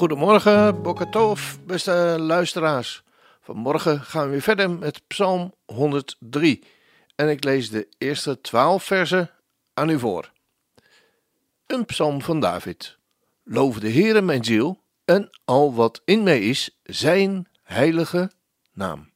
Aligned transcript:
Goedemorgen, 0.00 0.82
Bokatov, 0.82 1.56
beste 1.66 2.16
luisteraars. 2.18 3.02
Vanmorgen 3.40 4.00
gaan 4.00 4.24
we 4.24 4.30
weer 4.30 4.40
verder 4.40 4.70
met 4.70 5.06
Psalm 5.06 5.54
103. 5.64 6.64
En 7.14 7.28
ik 7.28 7.44
lees 7.44 7.70
de 7.70 7.88
eerste 7.98 8.40
twaalf 8.40 8.84
versen 8.84 9.30
aan 9.74 9.90
u 9.90 9.98
voor. 9.98 10.32
Een 11.66 11.84
psalm 11.84 12.22
van 12.22 12.40
David. 12.40 12.98
Loof 13.44 13.78
de 13.78 13.90
Heere 13.90 14.20
mijn 14.20 14.44
ziel 14.44 14.82
en 15.04 15.30
al 15.44 15.74
wat 15.74 16.02
in 16.04 16.22
mij 16.22 16.40
is, 16.40 16.78
zijn 16.82 17.48
heilige 17.62 18.30
naam. 18.72 19.10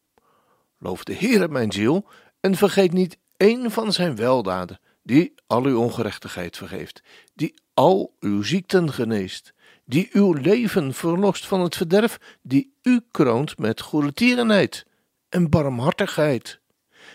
Loof 0.78 1.04
de 1.04 1.14
Heere 1.14 1.48
mijn 1.48 1.72
ziel 1.72 2.06
en 2.40 2.54
vergeet 2.54 2.92
niet 2.92 3.18
één 3.36 3.70
van 3.70 3.92
zijn 3.92 4.16
weldaden, 4.16 4.80
die 5.02 5.34
al 5.46 5.64
uw 5.64 5.78
ongerechtigheid 5.78 6.56
vergeeft, 6.56 7.02
die 7.34 7.54
al 7.74 8.14
uw 8.20 8.42
ziekten 8.42 8.92
geneest, 8.92 9.53
die 9.84 10.08
uw 10.12 10.32
leven 10.32 10.94
verlost 10.94 11.46
van 11.46 11.60
het 11.60 11.77
verderf, 11.77 12.38
die 12.42 12.74
u 12.82 13.00
kroont 13.10 13.58
met 13.58 13.80
goede 13.80 14.12
tierenheid 14.12 14.86
en 15.28 15.50
barmhartigheid, 15.50 16.60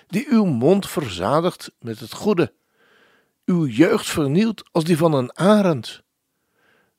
die 0.07 0.25
uw 0.29 0.45
mond 0.45 0.89
verzadigt 0.89 1.71
met 1.79 1.99
het 1.99 2.13
goede, 2.13 2.53
uw 3.45 3.65
jeugd 3.65 4.05
vernieuwt 4.05 4.63
als 4.71 4.83
die 4.83 4.97
van 4.97 5.13
een 5.13 5.37
arend. 5.37 6.03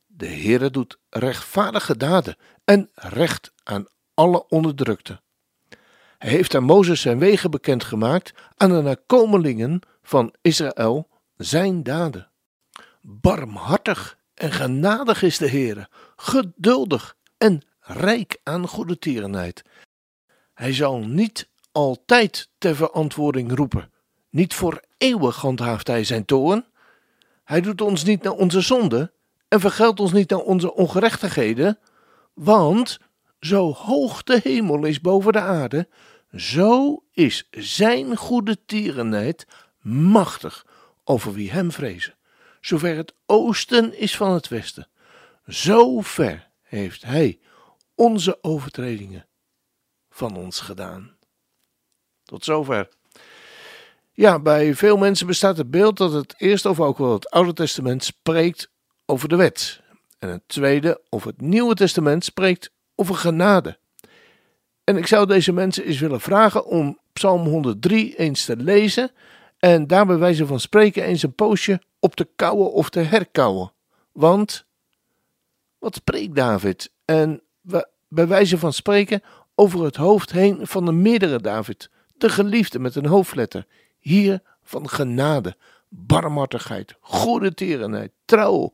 De 0.06 0.26
Heere 0.26 0.70
doet 0.70 0.98
rechtvaardige 1.08 1.96
daden 1.96 2.36
en 2.64 2.90
recht 2.94 3.52
aan 3.62 3.86
alle 4.14 4.48
onderdrukte. 4.48 5.20
Hij 6.18 6.30
heeft 6.30 6.54
aan 6.54 6.64
Mozes 6.64 7.00
zijn 7.00 7.18
wegen 7.18 7.50
bekendgemaakt, 7.50 8.32
aan 8.56 8.70
de 8.70 8.82
nakomelingen 8.82 9.80
van 10.02 10.34
Israël 10.40 11.08
zijn 11.36 11.82
daden. 11.82 12.30
Barmhartig 13.00 14.18
en 14.40 14.52
genadig 14.52 15.22
is 15.22 15.38
de 15.38 15.48
Heere, 15.48 15.88
geduldig 16.16 17.16
en 17.38 17.62
rijk 17.80 18.40
aan 18.42 18.68
goede 18.68 18.98
tierenheid. 18.98 19.62
Hij 20.54 20.72
zal 20.72 20.98
niet 20.98 21.48
altijd 21.72 22.48
ter 22.58 22.76
verantwoording 22.76 23.56
roepen, 23.56 23.92
niet 24.30 24.54
voor 24.54 24.82
eeuwig 24.98 25.36
handhaaft 25.36 25.86
hij 25.86 26.04
zijn 26.04 26.24
toorn. 26.24 26.64
Hij 27.44 27.60
doet 27.60 27.80
ons 27.80 28.04
niet 28.04 28.22
naar 28.22 28.32
onze 28.32 28.60
zonde 28.60 29.12
en 29.48 29.60
vergeldt 29.60 30.00
ons 30.00 30.12
niet 30.12 30.30
naar 30.30 30.38
onze 30.38 30.74
ongerechtigheden, 30.74 31.78
want 32.34 32.98
zo 33.40 33.72
hoog 33.72 34.22
de 34.22 34.40
hemel 34.42 34.84
is 34.84 35.00
boven 35.00 35.32
de 35.32 35.40
aarde, 35.40 35.88
zo 36.36 37.02
is 37.12 37.48
zijn 37.50 38.16
goede 38.16 38.64
tierenheid 38.64 39.46
machtig 39.80 40.66
over 41.04 41.32
wie 41.32 41.50
hem 41.50 41.72
vrezen. 41.72 42.18
Zover 42.60 42.96
het 42.96 43.14
oosten 43.26 43.98
is 43.98 44.16
van 44.16 44.32
het 44.32 44.48
westen, 44.48 44.88
zo 45.46 46.00
ver 46.00 46.48
heeft 46.62 47.02
hij 47.02 47.38
onze 47.94 48.38
overtredingen 48.42 49.26
van 50.10 50.36
ons 50.36 50.60
gedaan. 50.60 51.16
Tot 52.24 52.44
zover. 52.44 52.88
Ja, 54.12 54.38
bij 54.38 54.74
veel 54.74 54.96
mensen 54.96 55.26
bestaat 55.26 55.56
het 55.56 55.70
beeld 55.70 55.96
dat 55.96 56.12
het 56.12 56.34
eerste 56.38 56.68
of 56.68 56.80
ook 56.80 56.98
wel 56.98 57.12
het 57.12 57.30
Oude 57.30 57.52
Testament 57.52 58.04
spreekt 58.04 58.70
over 59.06 59.28
de 59.28 59.36
wet. 59.36 59.80
En 60.18 60.28
het 60.28 60.42
tweede 60.46 61.02
of 61.08 61.24
het 61.24 61.40
Nieuwe 61.40 61.74
Testament 61.74 62.24
spreekt 62.24 62.70
over 62.94 63.14
genade. 63.14 63.78
En 64.84 64.96
ik 64.96 65.06
zou 65.06 65.26
deze 65.26 65.52
mensen 65.52 65.84
eens 65.84 66.00
willen 66.00 66.20
vragen 66.20 66.66
om 66.66 66.98
Psalm 67.12 67.46
103 67.46 68.16
eens 68.16 68.44
te 68.44 68.56
lezen 68.56 69.10
en 69.58 69.86
daar 69.86 70.06
bij 70.06 70.18
wijze 70.18 70.46
van 70.46 70.60
spreken 70.60 71.04
eens 71.04 71.22
een 71.22 71.34
poosje 71.34 71.80
op 72.00 72.14
te 72.14 72.28
kouwen 72.36 72.72
of 72.72 72.90
te 72.90 73.00
herkauwen. 73.00 73.72
Want 74.12 74.64
wat 75.78 75.94
spreekt 75.94 76.34
David? 76.34 76.90
En 77.04 77.42
bij 78.08 78.26
wijze 78.26 78.58
van 78.58 78.72
spreken 78.72 79.22
over 79.54 79.84
het 79.84 79.96
hoofd 79.96 80.30
heen 80.30 80.66
van 80.66 80.84
de 80.84 80.92
meerdere 80.92 81.40
David, 81.40 81.90
de 82.16 82.28
geliefde 82.28 82.78
met 82.78 82.94
een 82.94 83.06
hoofdletter, 83.06 83.66
hier 83.98 84.42
van 84.62 84.88
genade, 84.88 85.56
barmhartigheid, 85.88 86.94
goede 87.00 87.54
tierenheid, 87.54 88.12
trouw, 88.24 88.72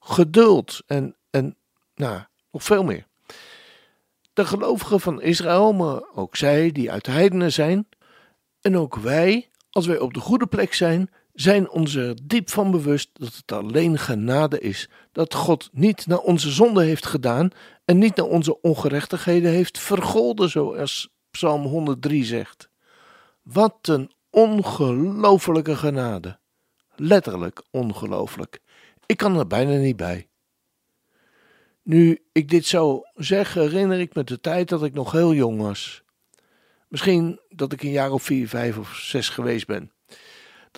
geduld 0.00 0.82
en, 0.86 1.16
en 1.30 1.56
nou, 1.94 2.20
nog 2.50 2.62
veel 2.62 2.84
meer. 2.84 3.06
De 4.32 4.46
gelovigen 4.46 5.00
van 5.00 5.22
Israël, 5.22 5.72
maar 5.72 6.02
ook 6.14 6.36
zij 6.36 6.72
die 6.72 6.90
uit 6.90 7.04
de 7.04 7.10
heidenen 7.10 7.52
zijn, 7.52 7.88
en 8.60 8.76
ook 8.76 8.96
wij, 8.96 9.48
als 9.70 9.86
wij 9.86 9.98
op 9.98 10.14
de 10.14 10.20
goede 10.20 10.46
plek 10.46 10.74
zijn, 10.74 11.10
zijn 11.40 11.70
ons 11.70 11.94
er 11.94 12.16
diep 12.22 12.50
van 12.50 12.70
bewust 12.70 13.10
dat 13.12 13.34
het 13.34 13.52
alleen 13.52 13.98
genade 13.98 14.60
is, 14.60 14.88
dat 15.12 15.34
God 15.34 15.68
niet 15.72 16.06
naar 16.06 16.18
onze 16.18 16.50
zonde 16.50 16.82
heeft 16.82 17.06
gedaan 17.06 17.50
en 17.84 17.98
niet 17.98 18.16
naar 18.16 18.26
onze 18.26 18.60
ongerechtigheden 18.60 19.50
heeft 19.50 19.78
vergolden, 19.78 20.50
zoals 20.50 21.08
Psalm 21.30 21.62
103 21.62 22.24
zegt. 22.24 22.68
Wat 23.42 23.78
een 23.82 24.12
ongelofelijke 24.30 25.76
genade. 25.76 26.38
Letterlijk 26.96 27.62
ongelooflijk. 27.70 28.60
Ik 29.06 29.16
kan 29.16 29.38
er 29.38 29.46
bijna 29.46 29.76
niet 29.76 29.96
bij. 29.96 30.28
Nu 31.82 32.22
ik 32.32 32.48
dit 32.48 32.66
zo 32.66 33.02
zeg, 33.14 33.54
herinner 33.54 34.00
ik 34.00 34.14
me 34.14 34.24
de 34.24 34.40
tijd 34.40 34.68
dat 34.68 34.84
ik 34.84 34.94
nog 34.94 35.12
heel 35.12 35.34
jong 35.34 35.60
was. 35.60 36.02
Misschien 36.88 37.40
dat 37.48 37.72
ik 37.72 37.82
een 37.82 37.90
jaar 37.90 38.10
of 38.10 38.22
vier, 38.22 38.48
vijf 38.48 38.78
of 38.78 38.94
zes 38.94 39.28
geweest 39.28 39.66
ben. 39.66 39.92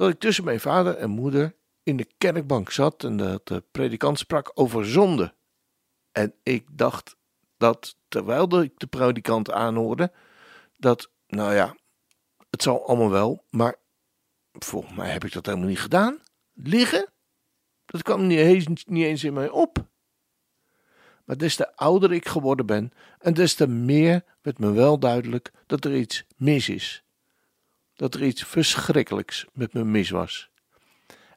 Dat 0.00 0.08
ik 0.08 0.18
tussen 0.18 0.44
mijn 0.44 0.60
vader 0.60 0.96
en 0.96 1.10
moeder 1.10 1.56
in 1.82 1.96
de 1.96 2.06
kerkbank 2.18 2.70
zat 2.70 3.04
en 3.04 3.16
dat 3.16 3.46
de 3.46 3.64
predikant 3.70 4.18
sprak 4.18 4.50
over 4.54 4.86
zonde. 4.86 5.34
En 6.12 6.34
ik 6.42 6.66
dacht 6.72 7.16
dat, 7.56 7.96
terwijl 8.08 8.62
ik 8.62 8.78
de 8.78 8.86
predikant 8.86 9.50
aanhoorde, 9.50 10.12
dat, 10.76 11.10
nou 11.26 11.54
ja, 11.54 11.76
het 12.50 12.62
zal 12.62 12.86
allemaal 12.86 13.10
wel, 13.10 13.46
maar 13.50 13.76
volgens 14.52 14.94
mij 14.94 15.10
heb 15.10 15.24
ik 15.24 15.32
dat 15.32 15.46
helemaal 15.46 15.68
niet 15.68 15.80
gedaan. 15.80 16.20
Liggen? 16.52 17.12
Dat 17.84 18.02
kwam 18.02 18.26
niet 18.26 18.38
eens, 18.38 18.66
niet 18.84 19.04
eens 19.04 19.24
in 19.24 19.32
mij 19.32 19.48
op. 19.48 19.88
Maar 21.24 21.36
des 21.36 21.56
te 21.56 21.76
ouder 21.76 22.12
ik 22.12 22.28
geworden 22.28 22.66
ben, 22.66 22.92
en 23.18 23.34
des 23.34 23.54
te 23.54 23.66
meer 23.66 24.24
werd 24.42 24.58
me 24.58 24.72
wel 24.72 24.98
duidelijk 24.98 25.52
dat 25.66 25.84
er 25.84 25.96
iets 25.96 26.24
mis 26.36 26.68
is. 26.68 27.04
Dat 28.00 28.14
er 28.14 28.22
iets 28.22 28.44
verschrikkelijks 28.44 29.46
met 29.52 29.72
me 29.72 29.84
mis 29.84 30.10
was. 30.10 30.50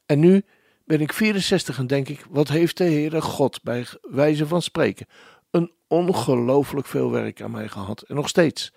En 0.06 0.20
nu 0.20 0.44
ben 0.84 1.00
ik 1.00 1.12
64 1.12 1.78
en 1.78 1.86
denk 1.86 2.08
ik, 2.08 2.26
wat 2.30 2.48
heeft 2.48 2.76
de 2.76 2.84
Heere 2.84 3.20
God 3.20 3.62
bij 3.62 3.86
wijze 4.02 4.46
van 4.46 4.62
spreken 4.62 5.06
een 5.50 5.72
ongelooflijk 5.86 6.86
veel 6.86 7.10
werk 7.10 7.42
aan 7.42 7.50
mij 7.50 7.68
gehad. 7.68 8.02
En 8.02 8.14
nog 8.14 8.28
steeds, 8.28 8.72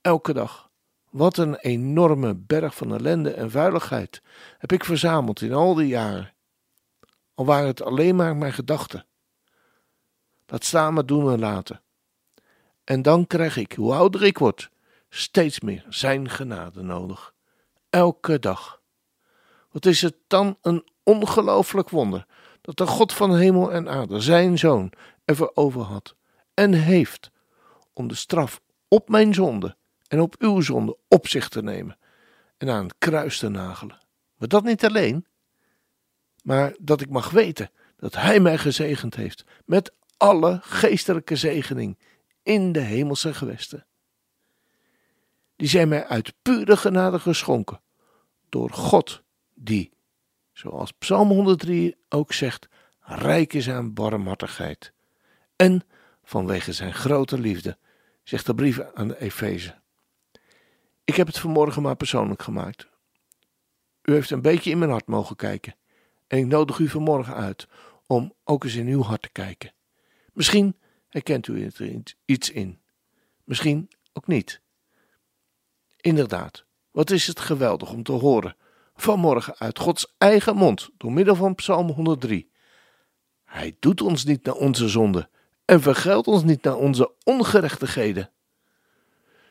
elke 0.00 0.32
dag. 0.32 0.70
Wat 1.10 1.36
een 1.36 1.56
enorme 1.56 2.34
berg 2.34 2.74
van 2.74 2.94
ellende 2.94 3.32
en 3.32 3.50
vuiligheid 3.50 4.22
heb 4.58 4.72
ik 4.72 4.84
verzameld 4.84 5.40
in 5.40 5.52
al 5.52 5.74
die 5.74 5.88
jaren. 5.88 6.32
Al 7.34 7.44
waren 7.44 7.66
het 7.66 7.82
alleen 7.82 8.16
maar 8.16 8.36
mijn 8.36 8.52
gedachten. 8.52 9.06
Dat 10.46 10.72
maar 10.72 11.06
doen 11.06 11.32
en 11.32 11.38
laten. 11.38 11.82
En 12.84 13.02
dan 13.02 13.26
krijg 13.26 13.56
ik, 13.56 13.72
hoe 13.72 13.94
ouder 13.94 14.22
ik 14.22 14.38
word, 14.38 14.70
steeds 15.10 15.60
meer 15.60 15.84
zijn 15.88 16.28
genade 16.28 16.82
nodig. 16.82 17.34
Elke 17.90 18.38
dag. 18.38 18.80
Wat 19.70 19.86
is 19.86 20.02
het 20.02 20.16
dan 20.26 20.58
een 20.62 20.88
ongelooflijk 21.02 21.88
wonder 21.88 22.26
dat 22.60 22.76
de 22.76 22.86
God 22.86 23.12
van 23.12 23.36
hemel 23.36 23.72
en 23.72 23.88
aarde 23.88 24.20
zijn 24.20 24.58
zoon 24.58 24.92
ervoor 25.24 25.50
over 25.54 25.80
had 25.80 26.16
en 26.54 26.72
heeft 26.72 27.30
om 27.92 28.08
de 28.08 28.14
straf 28.14 28.60
op 28.88 29.08
mijn 29.08 29.34
zonde 29.34 29.76
en 30.06 30.20
op 30.20 30.34
uw 30.38 30.60
zonde 30.60 30.96
op 31.08 31.28
zich 31.28 31.48
te 31.48 31.62
nemen 31.62 31.98
en 32.56 32.70
aan 32.70 32.84
het 32.84 32.94
kruis 32.98 33.38
te 33.38 33.48
nagelen. 33.48 33.98
Maar 34.36 34.48
dat 34.48 34.64
niet 34.64 34.84
alleen, 34.84 35.26
maar 36.42 36.74
dat 36.80 37.00
ik 37.00 37.10
mag 37.10 37.30
weten 37.30 37.70
dat 37.96 38.14
Hij 38.14 38.40
mij 38.40 38.58
gezegend 38.58 39.14
heeft 39.14 39.44
met 39.64 39.92
alle 40.16 40.58
geestelijke 40.62 41.36
zegening 41.36 41.98
in 42.42 42.72
de 42.72 42.80
hemelse 42.80 43.34
gewesten. 43.34 43.86
Die 45.60 45.68
zijn 45.68 45.88
mij 45.88 46.06
uit 46.06 46.34
pure 46.42 46.76
genade 46.76 47.18
geschonken 47.18 47.80
door 48.48 48.70
God, 48.70 49.22
die, 49.54 49.92
zoals 50.52 50.92
Psalm 50.92 51.28
103 51.28 51.96
ook 52.08 52.32
zegt, 52.32 52.68
rijk 53.00 53.52
is 53.52 53.70
aan 53.70 53.94
barmhartigheid. 53.94 54.92
En 55.56 55.82
vanwege 56.22 56.72
zijn 56.72 56.94
grote 56.94 57.38
liefde, 57.38 57.78
zegt 58.22 58.46
de 58.46 58.54
brief 58.54 58.80
aan 58.94 59.08
de 59.08 59.20
Efeze. 59.20 59.80
Ik 61.04 61.14
heb 61.14 61.26
het 61.26 61.38
vanmorgen 61.38 61.82
maar 61.82 61.96
persoonlijk 61.96 62.42
gemaakt. 62.42 62.88
U 64.02 64.12
heeft 64.12 64.30
een 64.30 64.42
beetje 64.42 64.70
in 64.70 64.78
mijn 64.78 64.90
hart 64.90 65.06
mogen 65.06 65.36
kijken. 65.36 65.76
En 66.26 66.38
ik 66.38 66.46
nodig 66.46 66.78
u 66.78 66.88
vanmorgen 66.88 67.34
uit 67.34 67.68
om 68.06 68.32
ook 68.44 68.64
eens 68.64 68.74
in 68.74 68.86
uw 68.86 69.02
hart 69.02 69.22
te 69.22 69.30
kijken. 69.32 69.72
Misschien 70.32 70.76
herkent 71.08 71.46
u 71.46 71.64
er 71.64 72.02
iets 72.24 72.50
in. 72.50 72.80
Misschien 73.44 73.90
ook 74.12 74.26
niet. 74.26 74.60
Inderdaad, 76.00 76.64
wat 76.90 77.10
is 77.10 77.26
het 77.26 77.40
geweldig 77.40 77.92
om 77.92 78.02
te 78.02 78.12
horen 78.12 78.56
vanmorgen 78.94 79.54
uit 79.58 79.78
Gods 79.78 80.14
eigen 80.18 80.56
mond 80.56 80.90
door 80.96 81.12
middel 81.12 81.34
van 81.34 81.54
Psalm 81.54 81.90
103. 81.90 82.50
Hij 83.44 83.76
doet 83.80 84.00
ons 84.00 84.24
niet 84.24 84.44
naar 84.44 84.54
onze 84.54 84.88
zonde 84.88 85.28
en 85.64 85.80
vergeldt 85.80 86.26
ons 86.26 86.42
niet 86.42 86.62
naar 86.62 86.76
onze 86.76 87.12
ongerechtigheden. 87.24 88.30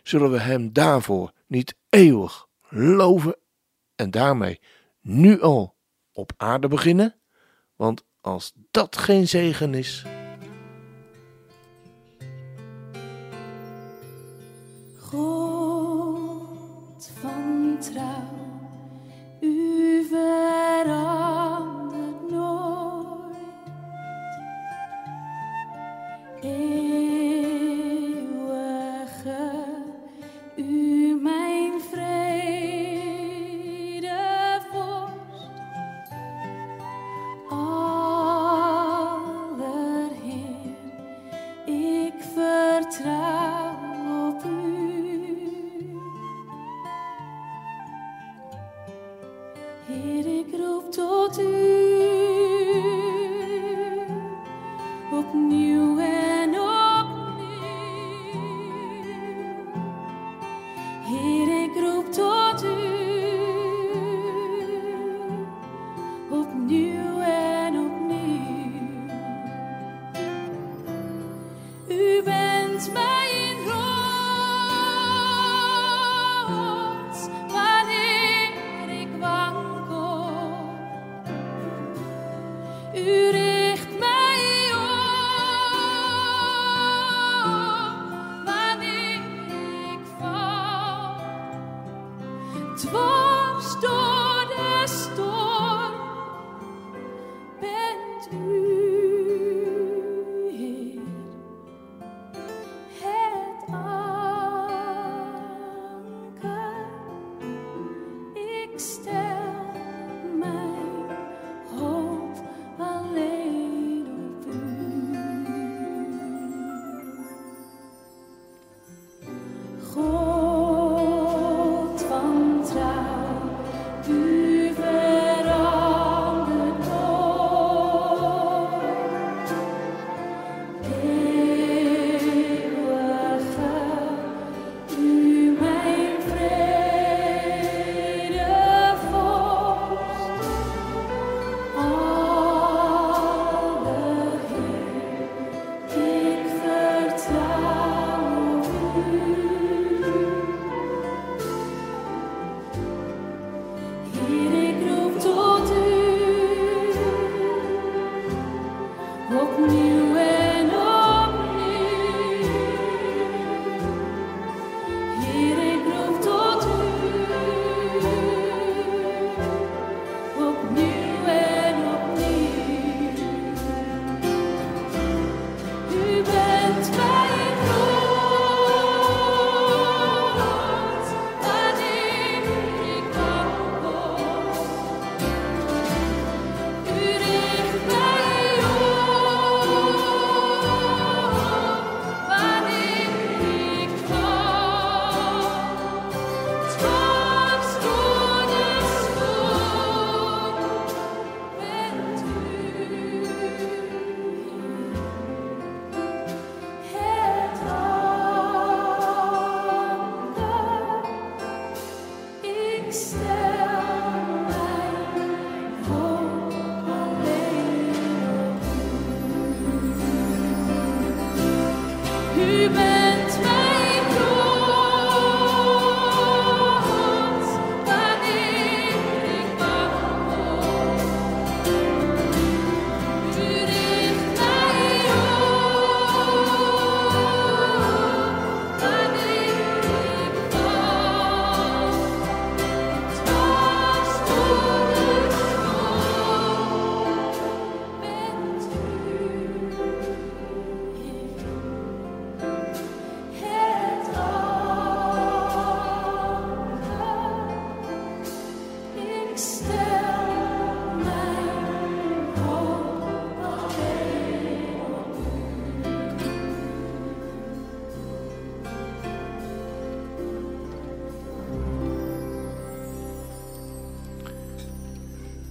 Zullen 0.04 0.32
we 0.32 0.40
Hem 0.40 0.74
daarvoor 0.74 1.32
niet 1.48 1.76
eeuwig 1.90 2.48
loven 2.70 3.38
en 3.96 4.12
daarmee 4.12 4.60
nu 5.02 5.42
al 5.42 5.76
op 6.12 6.32
aarde 6.38 6.68
beginnen? 6.68 7.16
Want 7.76 8.04
als 8.22 8.54
dat 8.72 8.98
geen 8.98 9.28
zegen 9.28 9.74
is. 9.74 10.06
U 20.20 20.59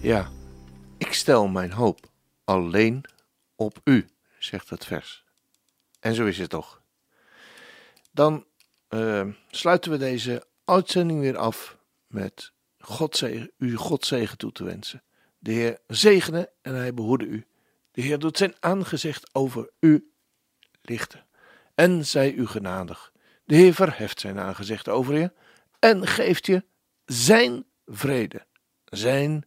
Ja, 0.09 0.31
ik 0.99 1.13
stel 1.13 1.49
mijn 1.49 1.73
hoop 1.73 2.11
alleen 2.45 3.05
op 3.57 3.81
u, 3.85 4.09
zegt 4.39 4.71
het 4.71 4.85
vers. 4.85 5.25
En 6.01 6.15
zo 6.15 6.27
is 6.27 6.39
het 6.39 6.51
toch. 6.51 6.83
Dan 8.11 8.47
eh, 8.89 9.27
sluiten 9.51 9.91
we 9.91 9.97
deze 9.97 10.47
uitzending 10.65 11.21
weer 11.21 11.37
af 11.37 11.77
met 12.07 12.53
God 12.79 13.17
zegen, 13.17 13.51
u 13.59 13.77
God 13.77 14.07
zegen 14.07 14.39
toe 14.39 14.53
te 14.53 14.65
wensen. 14.65 15.03
De 15.39 15.53
Heer 15.53 15.79
zegene 15.87 16.51
en 16.63 16.75
hij 16.75 16.95
behoede 16.95 17.27
u. 17.27 17.47
De 17.91 18.03
Heer 18.03 18.19
doet 18.19 18.37
zijn 18.37 18.55
aangezicht 18.61 19.35
over 19.35 19.71
u 19.81 20.13
lichten 20.83 21.27
en 21.75 22.07
zij 22.07 22.33
u 22.33 22.47
genadig. 22.47 23.13
De 23.45 23.55
Heer 23.55 23.75
verheft 23.75 24.21
zijn 24.21 24.39
aangezicht 24.39 24.89
over 24.89 25.19
je 25.19 25.33
en 25.79 26.07
geeft 26.07 26.47
je 26.47 26.65
zijn 27.05 27.65
vrede, 27.87 28.47
zijn 28.85 29.47